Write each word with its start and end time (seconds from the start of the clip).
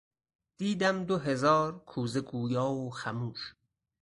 ...دیدم 0.57 1.03
دو 1.05 1.17
هزار 1.17 1.79
کوزه 1.79 2.21
گویا 2.21 2.65
و 2.69 2.91
خموش 2.91 3.53